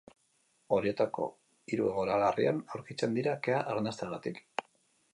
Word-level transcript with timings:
Horietako 0.77 1.27
hiru 1.73 1.91
egoera 1.91 2.17
larrian 2.25 2.65
aurkitzen 2.77 3.17
dira 3.21 3.39
kea 3.49 3.63
arnasteagatik. 3.75 4.47